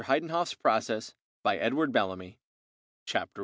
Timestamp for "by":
1.43-1.57